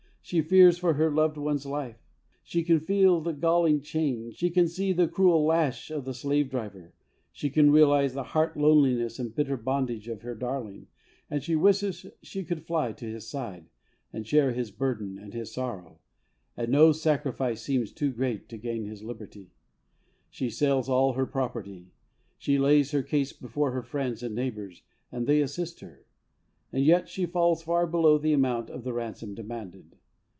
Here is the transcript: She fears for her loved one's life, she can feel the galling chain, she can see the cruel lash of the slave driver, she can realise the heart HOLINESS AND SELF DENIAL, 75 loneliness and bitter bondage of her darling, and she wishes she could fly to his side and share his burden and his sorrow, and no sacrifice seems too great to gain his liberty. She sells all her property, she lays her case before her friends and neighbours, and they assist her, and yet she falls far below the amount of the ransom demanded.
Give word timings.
She 0.23 0.41
fears 0.43 0.77
for 0.77 0.93
her 0.93 1.09
loved 1.09 1.35
one's 1.35 1.65
life, 1.65 1.97
she 2.41 2.63
can 2.63 2.79
feel 2.79 3.19
the 3.19 3.33
galling 3.33 3.81
chain, 3.81 4.31
she 4.31 4.49
can 4.49 4.67
see 4.67 4.93
the 4.93 5.07
cruel 5.07 5.43
lash 5.43 5.89
of 5.91 6.05
the 6.05 6.13
slave 6.13 6.49
driver, 6.49 6.93
she 7.33 7.49
can 7.49 7.71
realise 7.71 8.13
the 8.13 8.23
heart 8.23 8.53
HOLINESS 8.53 9.19
AND 9.19 9.33
SELF 9.33 9.35
DENIAL, 9.35 9.57
75 9.57 9.65
loneliness 9.65 9.65
and 9.65 9.65
bitter 9.65 9.65
bondage 10.01 10.07
of 10.07 10.21
her 10.21 10.35
darling, 10.35 10.87
and 11.29 11.43
she 11.43 11.55
wishes 11.57 12.05
she 12.21 12.45
could 12.45 12.63
fly 12.63 12.93
to 12.93 13.05
his 13.11 13.27
side 13.27 13.65
and 14.13 14.25
share 14.25 14.53
his 14.53 14.71
burden 14.71 15.17
and 15.17 15.33
his 15.33 15.51
sorrow, 15.51 15.99
and 16.55 16.71
no 16.71 16.93
sacrifice 16.93 17.61
seems 17.61 17.91
too 17.91 18.11
great 18.11 18.47
to 18.47 18.57
gain 18.57 18.85
his 18.85 19.03
liberty. 19.03 19.49
She 20.29 20.49
sells 20.49 20.87
all 20.87 21.13
her 21.13 21.25
property, 21.25 21.87
she 22.37 22.57
lays 22.57 22.91
her 22.91 23.03
case 23.03 23.33
before 23.33 23.71
her 23.71 23.83
friends 23.83 24.23
and 24.23 24.35
neighbours, 24.35 24.83
and 25.11 25.27
they 25.27 25.41
assist 25.41 25.81
her, 25.81 26.05
and 26.71 26.85
yet 26.85 27.09
she 27.09 27.25
falls 27.25 27.63
far 27.63 27.85
below 27.85 28.17
the 28.17 28.33
amount 28.33 28.69
of 28.69 28.83
the 28.83 28.93
ransom 28.93 29.33
demanded. 29.33 29.97